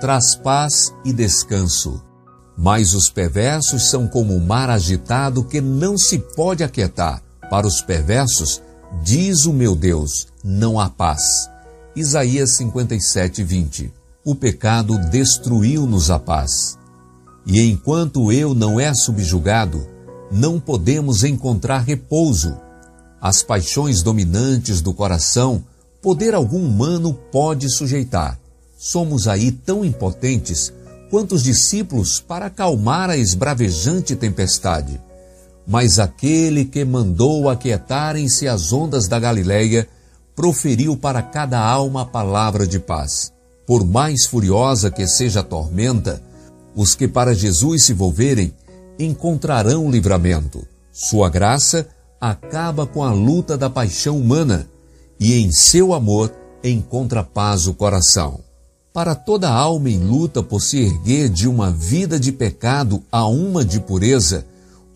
traz 0.00 0.34
paz 0.34 0.94
e 1.04 1.12
descanso. 1.12 2.02
Mas 2.56 2.94
os 2.94 3.08
perversos 3.08 3.88
são 3.88 4.08
como 4.08 4.34
o 4.34 4.40
mar 4.40 4.68
agitado 4.70 5.44
que 5.44 5.60
não 5.60 5.96
se 5.96 6.18
pode 6.18 6.64
aquietar. 6.64 7.22
Para 7.48 7.66
os 7.66 7.80
perversos, 7.80 8.60
diz 9.02 9.46
o 9.46 9.52
meu 9.52 9.76
Deus, 9.76 10.26
não 10.42 10.78
há 10.78 10.90
paz. 10.90 11.48
Isaías 11.94 12.56
57, 12.56 13.42
20. 13.42 13.92
O 14.24 14.34
pecado 14.34 14.98
destruiu-nos 15.10 16.10
a 16.10 16.18
paz. 16.18 16.78
E 17.46 17.60
enquanto 17.62 18.30
eu 18.30 18.54
não 18.54 18.78
é 18.78 18.92
subjugado, 18.92 19.86
não 20.30 20.60
podemos 20.60 21.24
encontrar 21.24 21.78
repouso. 21.78 22.56
As 23.20 23.42
paixões 23.42 24.02
dominantes 24.02 24.80
do 24.80 24.92
coração, 24.92 25.64
poder 26.02 26.34
algum 26.34 26.64
humano 26.64 27.14
pode 27.32 27.70
sujeitar. 27.70 28.38
Somos 28.80 29.26
aí 29.26 29.50
tão 29.50 29.84
impotentes 29.84 30.72
quanto 31.10 31.34
os 31.34 31.42
discípulos 31.42 32.20
para 32.20 32.46
acalmar 32.46 33.10
a 33.10 33.16
esbravejante 33.16 34.14
tempestade. 34.14 35.00
Mas 35.66 35.98
aquele 35.98 36.64
que 36.64 36.84
mandou 36.84 37.50
aquietarem-se 37.50 38.46
as 38.46 38.72
ondas 38.72 39.08
da 39.08 39.18
Galileia, 39.18 39.88
proferiu 40.36 40.96
para 40.96 41.20
cada 41.20 41.58
alma 41.58 42.02
a 42.02 42.06
palavra 42.06 42.68
de 42.68 42.78
paz. 42.78 43.32
Por 43.66 43.84
mais 43.84 44.26
furiosa 44.26 44.92
que 44.92 45.08
seja 45.08 45.40
a 45.40 45.42
tormenta, 45.42 46.22
os 46.76 46.94
que 46.94 47.08
para 47.08 47.34
Jesus 47.34 47.84
se 47.84 47.92
volverem 47.92 48.54
encontrarão 48.96 49.90
livramento. 49.90 50.64
Sua 50.92 51.28
graça 51.28 51.88
acaba 52.20 52.86
com 52.86 53.02
a 53.02 53.12
luta 53.12 53.58
da 53.58 53.68
paixão 53.68 54.16
humana 54.16 54.68
e 55.18 55.34
em 55.34 55.50
seu 55.50 55.92
amor 55.92 56.32
encontra 56.62 57.24
paz 57.24 57.66
o 57.66 57.74
coração. 57.74 58.47
Para 58.98 59.14
toda 59.14 59.48
alma 59.48 59.88
em 59.88 60.00
luta 60.00 60.42
por 60.42 60.60
se 60.60 60.80
erguer 60.80 61.28
de 61.28 61.46
uma 61.46 61.70
vida 61.70 62.18
de 62.18 62.32
pecado 62.32 63.00
a 63.12 63.28
uma 63.28 63.64
de 63.64 63.78
pureza, 63.78 64.44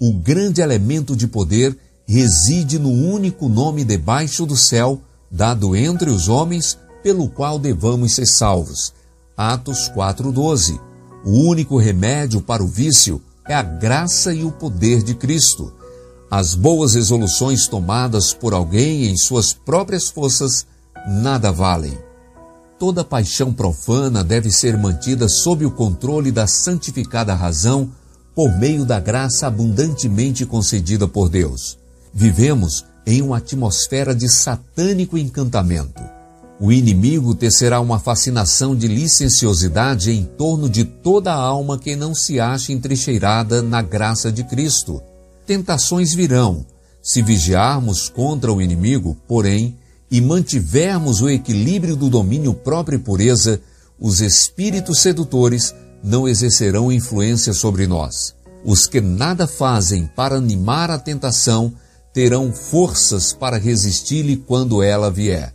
o 0.00 0.12
grande 0.12 0.60
elemento 0.60 1.14
de 1.14 1.28
poder 1.28 1.78
reside 2.04 2.80
no 2.80 2.90
único 2.90 3.48
nome 3.48 3.84
debaixo 3.84 4.44
do 4.44 4.56
céu, 4.56 5.00
dado 5.30 5.76
entre 5.76 6.10
os 6.10 6.28
homens, 6.28 6.76
pelo 7.00 7.28
qual 7.28 7.60
devamos 7.60 8.16
ser 8.16 8.26
salvos. 8.26 8.92
Atos 9.36 9.88
4:12. 9.94 10.80
O 11.24 11.48
único 11.48 11.78
remédio 11.78 12.40
para 12.40 12.60
o 12.60 12.66
vício 12.66 13.22
é 13.46 13.54
a 13.54 13.62
graça 13.62 14.34
e 14.34 14.42
o 14.42 14.50
poder 14.50 15.04
de 15.04 15.14
Cristo. 15.14 15.72
As 16.28 16.56
boas 16.56 16.94
resoluções 16.94 17.68
tomadas 17.68 18.34
por 18.34 18.52
alguém 18.52 19.04
em 19.06 19.16
suas 19.16 19.52
próprias 19.52 20.08
forças 20.08 20.66
nada 21.06 21.52
valem. 21.52 21.96
Toda 22.82 23.04
paixão 23.04 23.52
profana 23.52 24.24
deve 24.24 24.50
ser 24.50 24.76
mantida 24.76 25.28
sob 25.28 25.64
o 25.64 25.70
controle 25.70 26.32
da 26.32 26.48
santificada 26.48 27.32
razão 27.32 27.88
por 28.34 28.50
meio 28.58 28.84
da 28.84 28.98
graça 28.98 29.46
abundantemente 29.46 30.44
concedida 30.44 31.06
por 31.06 31.28
Deus. 31.28 31.78
Vivemos 32.12 32.84
em 33.06 33.22
uma 33.22 33.36
atmosfera 33.36 34.12
de 34.12 34.28
satânico 34.28 35.16
encantamento. 35.16 36.02
O 36.58 36.72
inimigo 36.72 37.36
tecerá 37.36 37.80
uma 37.80 38.00
fascinação 38.00 38.74
de 38.74 38.88
licenciosidade 38.88 40.10
em 40.10 40.24
torno 40.24 40.68
de 40.68 40.84
toda 40.84 41.32
a 41.32 41.40
alma 41.40 41.78
que 41.78 41.94
não 41.94 42.16
se 42.16 42.40
acha 42.40 42.72
entrecheirada 42.72 43.62
na 43.62 43.80
graça 43.80 44.32
de 44.32 44.42
Cristo. 44.42 45.00
Tentações 45.46 46.14
virão, 46.14 46.66
se 47.00 47.22
vigiarmos 47.22 48.08
contra 48.08 48.52
o 48.52 48.60
inimigo, 48.60 49.16
porém, 49.28 49.78
e 50.12 50.20
mantivermos 50.20 51.22
o 51.22 51.30
equilíbrio 51.30 51.96
do 51.96 52.10
domínio 52.10 52.52
próprio 52.52 52.96
e 52.96 52.98
pureza, 52.98 53.62
os 53.98 54.20
espíritos 54.20 55.00
sedutores 55.00 55.74
não 56.04 56.28
exercerão 56.28 56.92
influência 56.92 57.54
sobre 57.54 57.86
nós. 57.86 58.34
Os 58.62 58.86
que 58.86 59.00
nada 59.00 59.46
fazem 59.46 60.06
para 60.06 60.36
animar 60.36 60.90
a 60.90 60.98
tentação 60.98 61.72
terão 62.12 62.52
forças 62.52 63.32
para 63.32 63.56
resistir-lhe 63.56 64.36
quando 64.36 64.82
ela 64.82 65.10
vier. 65.10 65.54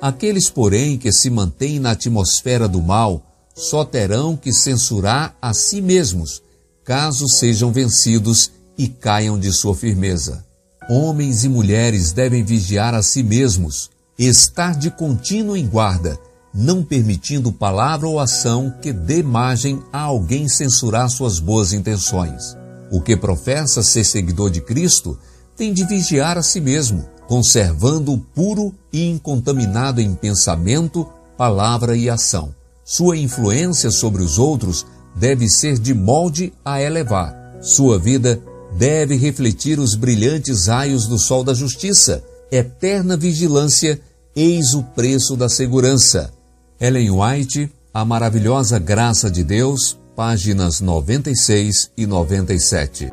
Aqueles, 0.00 0.48
porém, 0.48 0.96
que 0.96 1.10
se 1.10 1.28
mantêm 1.28 1.80
na 1.80 1.90
atmosfera 1.90 2.68
do 2.68 2.80
mal, 2.80 3.26
só 3.52 3.84
terão 3.84 4.36
que 4.36 4.52
censurar 4.52 5.36
a 5.42 5.52
si 5.52 5.80
mesmos, 5.80 6.40
caso 6.84 7.28
sejam 7.28 7.72
vencidos 7.72 8.52
e 8.78 8.86
caiam 8.86 9.36
de 9.36 9.52
sua 9.52 9.74
firmeza. 9.74 10.47
Homens 10.88 11.44
e 11.44 11.50
mulheres 11.50 12.12
devem 12.12 12.42
vigiar 12.42 12.94
a 12.94 13.02
si 13.02 13.22
mesmos, 13.22 13.90
estar 14.18 14.74
de 14.74 14.90
contínuo 14.90 15.54
em 15.54 15.66
guarda, 15.66 16.18
não 16.54 16.82
permitindo 16.82 17.52
palavra 17.52 18.08
ou 18.08 18.18
ação 18.18 18.72
que 18.80 18.90
dê 18.90 19.22
margem 19.22 19.82
a 19.92 20.00
alguém 20.00 20.48
censurar 20.48 21.10
suas 21.10 21.38
boas 21.38 21.74
intenções. 21.74 22.56
O 22.90 23.02
que 23.02 23.14
professa 23.14 23.82
ser 23.82 24.02
seguidor 24.02 24.48
de 24.48 24.62
Cristo 24.62 25.18
tem 25.54 25.74
de 25.74 25.84
vigiar 25.84 26.38
a 26.38 26.42
si 26.42 26.58
mesmo, 26.58 27.04
conservando-o 27.26 28.16
puro 28.16 28.74
e 28.90 29.10
incontaminado 29.10 30.00
em 30.00 30.14
pensamento, 30.14 31.06
palavra 31.36 31.98
e 31.98 32.08
ação. 32.08 32.54
Sua 32.82 33.18
influência 33.18 33.90
sobre 33.90 34.22
os 34.22 34.38
outros 34.38 34.86
deve 35.14 35.50
ser 35.50 35.78
de 35.78 35.92
molde 35.92 36.50
a 36.64 36.80
elevar. 36.80 37.36
Sua 37.60 37.98
vida 37.98 38.40
deve 38.76 39.16
refletir 39.16 39.78
os 39.78 39.94
brilhantes 39.94 40.66
raios 40.66 41.06
do 41.06 41.18
sol 41.18 41.42
da 41.42 41.54
justiça. 41.54 42.22
Eterna 42.50 43.16
vigilância, 43.16 44.00
eis 44.34 44.74
o 44.74 44.82
preço 44.82 45.36
da 45.36 45.48
segurança. 45.48 46.32
Ellen 46.80 47.10
White, 47.10 47.70
A 47.92 48.04
Maravilhosa 48.04 48.78
Graça 48.78 49.30
de 49.30 49.42
Deus, 49.42 49.96
páginas 50.14 50.80
96 50.80 51.90
e 51.96 52.06
97. 52.06 53.10